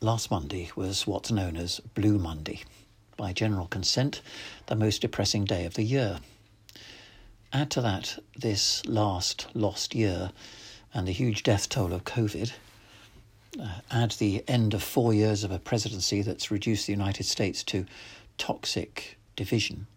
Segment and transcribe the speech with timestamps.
[0.00, 2.62] Last Monday was what's known as Blue Monday.
[3.16, 4.22] By general consent,
[4.66, 6.20] the most depressing day of the year.
[7.52, 10.30] Add to that this last lost year
[10.94, 12.52] and the huge death toll of COVID.
[13.60, 17.64] Uh, add the end of four years of a presidency that's reduced the United States
[17.64, 17.84] to
[18.36, 19.88] toxic division.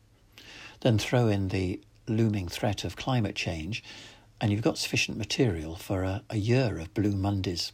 [0.79, 3.83] Then throw in the looming threat of climate change,
[4.41, 7.71] and you've got sufficient material for a, a year of Blue Mondays.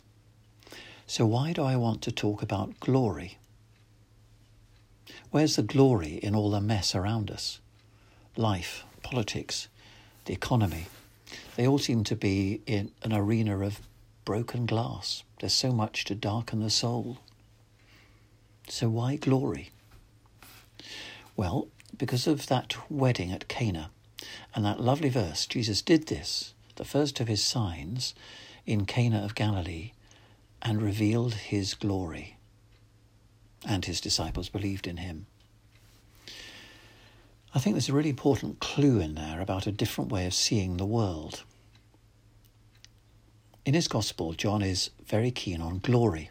[1.10, 3.38] So, why do I want to talk about glory?
[5.32, 7.62] Where's the glory in all the mess around us?
[8.36, 9.70] Life, politics,
[10.26, 10.88] the economy,
[11.56, 13.80] they all seem to be in an arena of
[14.26, 15.24] broken glass.
[15.40, 17.20] There's so much to darken the soul.
[18.68, 19.70] So, why glory?
[21.38, 23.92] Well, because of that wedding at Cana
[24.54, 28.14] and that lovely verse, Jesus did this, the first of his signs,
[28.66, 29.94] in Cana of Galilee,
[30.62, 32.38] and revealed his glory.
[33.66, 35.26] And his disciples believed in him.
[37.54, 40.78] I think there's a really important clue in there about a different way of seeing
[40.78, 41.44] the world.
[43.66, 46.30] In his Gospel, John is very keen on glory.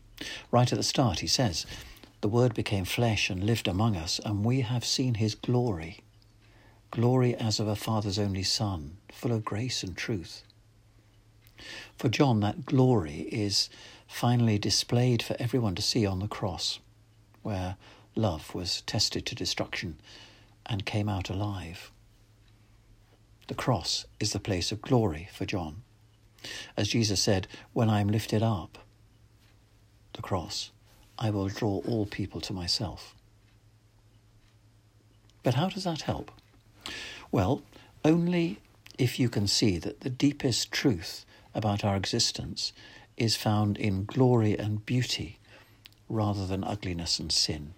[0.50, 1.66] Right at the start, he says,
[2.20, 6.00] The Word became flesh and lived among us, and we have seen his glory.
[6.91, 10.44] Glory as of a Father's only Son, full of grace and truth.
[11.98, 13.69] For John, that glory is
[14.06, 16.78] finally displayed for everyone to see on the cross,
[17.42, 17.76] where
[18.14, 19.98] love was tested to destruction
[20.64, 21.90] and came out alive.
[23.48, 25.82] The cross is the place of glory for John.
[26.76, 28.78] As Jesus said, When I am lifted up,
[30.14, 30.70] the cross,
[31.18, 33.14] I will draw all people to myself.
[35.42, 36.32] But how does that help?
[37.30, 37.62] Well,
[38.04, 38.58] only
[38.98, 42.72] if you can see that the deepest truth about our existence
[43.17, 45.39] is found in glory and beauty
[46.09, 47.75] rather than ugliness and sin.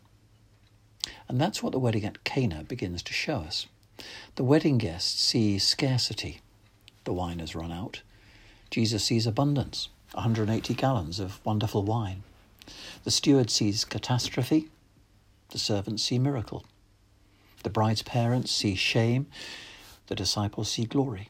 [1.28, 3.66] And that's what the wedding at Cana begins to show us.
[4.36, 6.40] The wedding guests see scarcity.
[7.04, 8.02] The wine has run out.
[8.70, 12.22] Jesus sees abundance 180 gallons of wonderful wine.
[13.04, 14.68] The steward sees catastrophe.
[15.50, 16.64] The servants see miracle.
[17.62, 19.26] The bride's parents see shame.
[20.06, 21.28] The disciples see glory.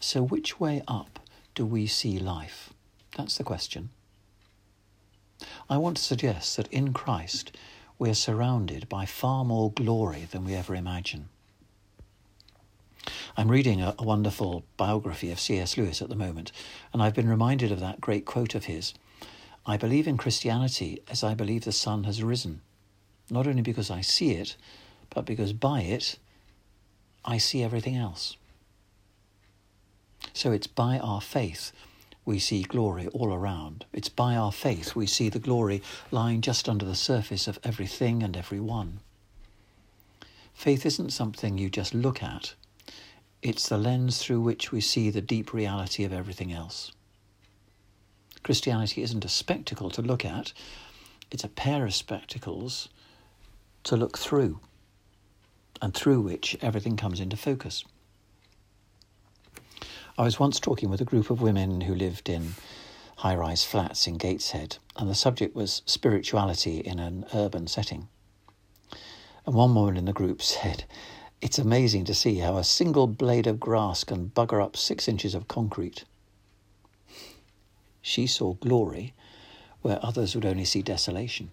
[0.00, 1.18] So, which way up
[1.56, 2.72] do we see life?
[3.16, 3.88] That's the question.
[5.68, 7.56] I want to suggest that in Christ,
[7.98, 11.30] we are surrounded by far more glory than we ever imagine.
[13.38, 15.78] I'm reading a, a, wonderful biography of C.S.
[15.78, 16.52] Lewis at the moment,
[16.92, 18.92] and I've been reminded of that great quote of his
[19.64, 22.60] I believe in Christianity as I believe the sun has risen,
[23.30, 24.56] not only because I see it,
[25.10, 26.18] but because by it
[27.24, 28.36] I see everything else.
[30.36, 31.72] So it's by our faith
[32.26, 33.86] we see glory all around.
[33.94, 35.80] It's by our faith we see the glory
[36.10, 39.00] lying just under the surface of everything and everyone.
[40.52, 42.52] Faith isn't something you just look at,
[43.40, 46.92] it's the lens through which we see the deep reality of everything else.
[48.42, 50.52] Christianity isn't a spectacle to look at,
[51.30, 52.90] it's a pair of spectacles
[53.84, 54.60] to look through,
[55.80, 57.86] and through which everything comes into focus.
[60.18, 62.54] I was once talking with a group of women who lived in
[63.18, 68.08] high rise flats in Gateshead, and the subject was spirituality in an urban setting.
[69.44, 70.84] And one woman in the group said,
[71.42, 75.34] It's amazing to see how a single blade of grass can bugger up six inches
[75.34, 76.04] of concrete.
[78.00, 79.12] She saw glory
[79.82, 81.50] where others would only see desolation.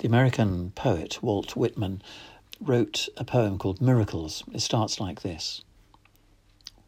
[0.00, 2.02] The American poet Walt Whitman
[2.60, 4.44] wrote a poem called Miracles.
[4.52, 5.62] It starts like this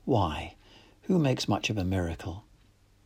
[0.04, 0.54] why?
[1.02, 2.44] Who makes much of a miracle?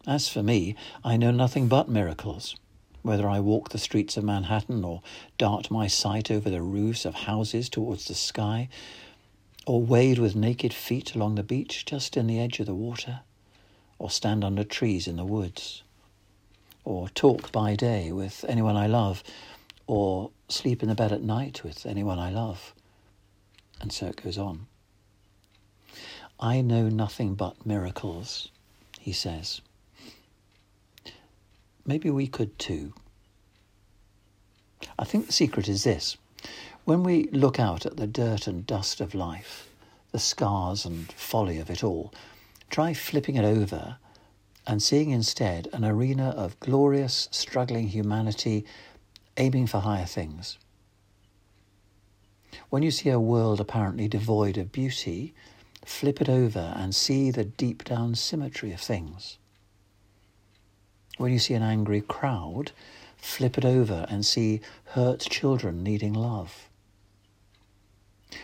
[0.06, 2.56] As for me, I know nothing but miracles.
[3.02, 5.02] Whether I walk the streets of Manhattan or
[5.38, 8.68] dart my sight over the roofs of houses towards the sky,
[9.66, 13.21] or wade with naked feet along the beach just in the edge of the water,
[13.98, 15.82] or stand under trees in the woods,
[16.84, 19.22] or talk by day with anyone I love,
[19.86, 22.74] or sleep in the bed at night with anyone I love.
[23.80, 24.66] And so it goes on.
[26.38, 28.50] I know nothing but miracles,
[29.00, 29.60] he says.
[31.86, 32.92] Maybe we could too.
[34.98, 36.16] I think the secret is this.
[36.84, 39.68] When we look out at the dirt and dust of life,
[40.12, 42.12] the scars and folly of it all,
[42.71, 43.97] try flipping it over
[44.66, 48.65] and seeing instead an arena of glorious, struggling humanity
[49.36, 50.59] aiming for higher things.
[52.68, 55.34] When you see a world apparently devoid of beauty,
[55.86, 59.38] flip it over and see the deep down symmetry of things.
[61.16, 62.72] When you see an angry crowd,
[63.16, 64.60] flip it over and see
[64.92, 66.68] hurt children needing love.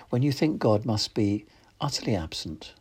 [0.08, 1.44] When you think God must be
[1.80, 2.72] utterly absent,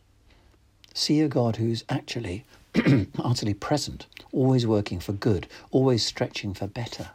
[0.94, 2.44] see a God who's actually
[3.18, 7.10] utterly present, always working for good, always stretching for better,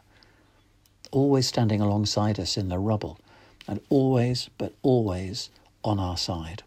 [1.10, 3.18] always standing alongside us in the rubble,
[3.66, 5.48] and always, but always
[5.82, 6.62] on our side.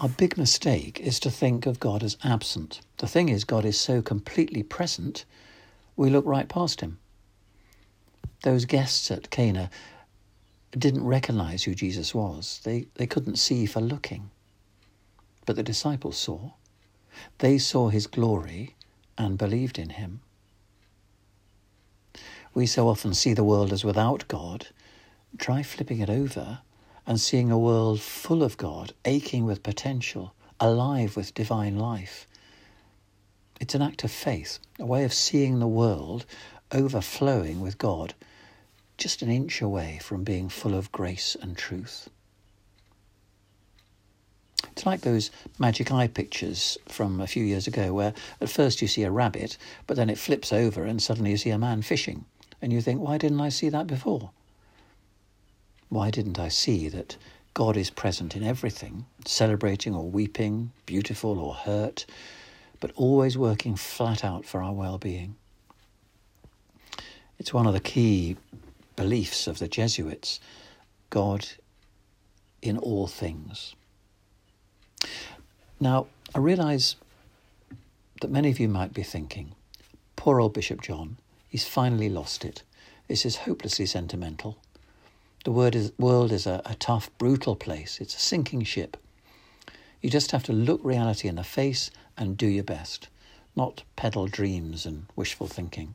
[0.00, 2.80] Our big mistake is to think of God as absent.
[2.96, 5.26] The thing is, God is so completely present,
[5.94, 6.98] we look right past him.
[8.42, 9.68] Those guests at Cana
[10.70, 14.30] didn't recognize who Jesus was, they, they couldn't see for looking.
[15.44, 16.52] But the disciples saw.
[17.36, 18.76] They saw his glory
[19.18, 20.20] and believed in him.
[22.54, 24.68] We so often see the world as without God.
[25.36, 26.60] Try flipping it over
[27.10, 32.24] and seeing a world full of God, aching with potential, alive with divine life.
[33.60, 36.24] It's an act of faith, a way of seeing the world
[36.70, 38.14] overflowing with God,
[38.96, 42.08] just an inch away from being full of grace and truth.
[44.70, 48.86] It's like those magic eye pictures from a few years ago where at first you
[48.86, 49.58] see a rabbit,
[49.88, 52.24] but then it flips over and suddenly you see a man fishing.
[52.62, 54.30] And you think, why didn't I see that before?
[55.90, 57.16] Why didn't I see that
[57.52, 62.06] God is present in everything, celebrating or weeping, beautiful or hurt,
[62.78, 65.34] but always working flat out for our well being?
[67.40, 68.36] It's one of the key
[68.94, 70.38] beliefs of the Jesuits
[71.10, 71.48] God
[72.62, 73.74] in all things.
[75.80, 76.94] Now, I realise
[78.20, 79.52] that many of you might be thinking,
[80.14, 81.16] poor old Bishop John,
[81.48, 82.62] he's finally lost it.
[83.08, 84.58] This is hopelessly sentimental.
[85.44, 88.00] The word is, world is a, a tough, brutal place.
[88.00, 88.96] It's a sinking ship.
[90.00, 93.08] You just have to look reality in the face and do your best,
[93.56, 95.94] not peddle dreams and wishful thinking.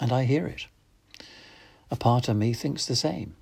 [0.00, 0.66] And I hear it.
[1.90, 3.36] A part of me thinks the same.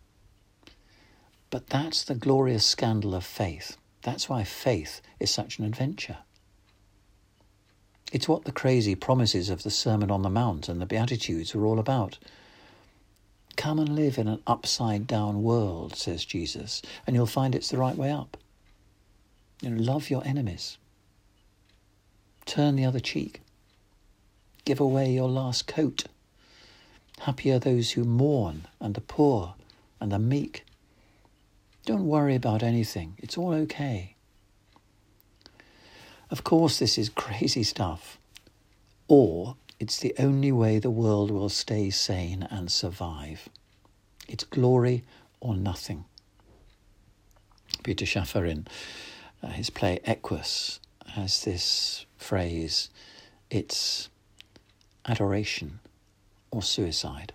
[1.50, 3.76] But that's the glorious scandal of faith.
[4.02, 6.18] That's why faith is such an adventure.
[8.12, 11.64] It's what the crazy promises of the Sermon on the Mount and the Beatitudes are
[11.64, 12.18] all about.
[13.60, 17.76] Come and live in an upside down world, says Jesus, and you'll find it's the
[17.76, 18.38] right way up.
[19.60, 20.78] You know, love your enemies.
[22.46, 23.42] Turn the other cheek.
[24.64, 26.06] Give away your last coat.
[27.18, 29.56] Happy are those who mourn and the poor
[30.00, 30.64] and the meek.
[31.84, 33.18] Don't worry about anything.
[33.18, 34.16] It's all okay.
[36.30, 38.18] Of course, this is crazy stuff.
[39.06, 43.48] Or it's the only way the world will stay sane and survive.
[44.28, 45.04] It's glory
[45.40, 46.04] or nothing.
[47.82, 48.66] Peter Shaffer, in
[49.42, 50.80] uh, his play Equus,
[51.14, 52.90] has this phrase
[53.50, 54.10] it's
[55.06, 55.80] adoration
[56.50, 57.32] or suicide.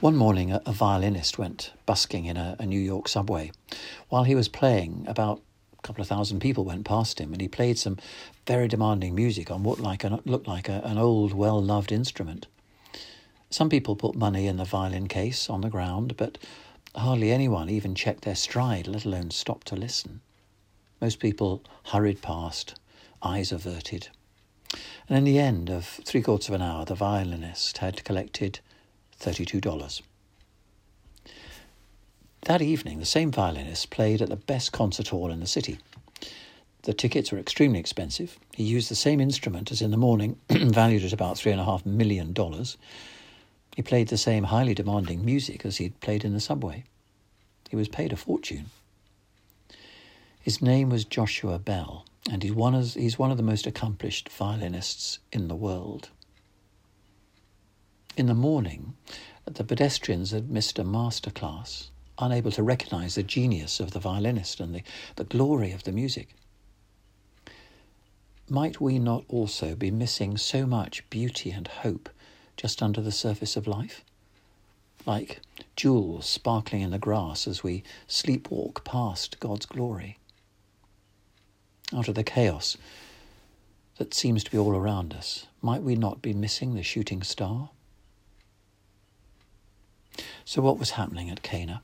[0.00, 3.52] One morning, a, violinist went busking in a, a New York subway.
[4.08, 5.40] While he was playing, about
[5.78, 7.98] a couple of thousand people went past him, and he played some
[8.46, 12.46] very demanding music on what like an, looked like a, an old, well loved instrument.
[13.50, 16.36] Some people put money in the violin case on the ground, but
[16.94, 20.20] hardly anyone even checked their stride, let alone stopped to listen.
[21.00, 22.74] Most people hurried past,
[23.22, 24.08] eyes averted.
[25.08, 28.60] And in the end of three quarters of an hour, the violinist had collected
[29.18, 30.02] $32.
[32.42, 35.78] That evening, the same violinist played at the best concert hall in the city.
[36.82, 38.38] The tickets were extremely expensive.
[38.54, 42.34] He used the same instrument as in the morning, valued at about $3.5 million.
[43.76, 46.84] He played the same highly demanding music as he'd played in the subway.
[47.68, 48.70] He was paid a fortune.
[50.40, 54.30] His name was Joshua Bell, and he's one, of, he's one of the most accomplished
[54.30, 56.08] violinists in the world.
[58.16, 58.94] In the morning,
[59.44, 64.60] the pedestrians had missed a master class unable to recognize the genius of the violinist
[64.60, 64.82] and the,
[65.16, 66.34] the glory of the music.
[68.48, 72.08] Might we not also be missing so much beauty and hope
[72.56, 74.02] just under the surface of life?
[75.04, 75.40] Like
[75.76, 80.18] jewels sparkling in the grass as we sleepwalk past God's glory.
[81.94, 82.76] Out of the chaos
[83.98, 87.70] that seems to be all around us, might we not be missing the shooting star?
[90.44, 91.82] So, what was happening at Cana?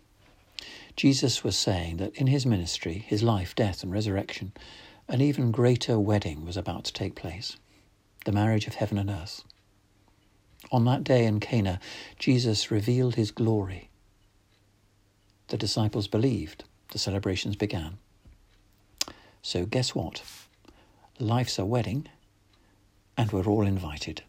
[0.96, 4.52] Jesus was saying that in his ministry, his life, death, and resurrection,
[5.08, 7.56] an even greater wedding was about to take place
[8.24, 9.42] the marriage of heaven and earth.
[10.72, 11.78] On that day in Cana,
[12.18, 13.90] Jesus revealed his glory.
[15.48, 16.64] The disciples believed.
[16.92, 17.98] The celebrations began.
[19.42, 20.22] So, guess what?
[21.18, 22.08] Life's a wedding,
[23.16, 24.22] and we're all invited.